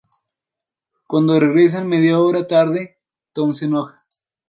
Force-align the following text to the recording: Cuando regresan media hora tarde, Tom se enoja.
Cuando 1.05 1.39
regresan 1.39 1.87
media 1.87 2.17
hora 2.19 2.47
tarde, 2.47 2.97
Tom 3.33 3.53
se 3.53 3.65
enoja. 3.65 4.03